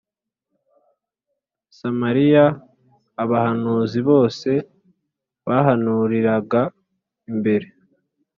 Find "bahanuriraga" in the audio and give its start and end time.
5.47-6.61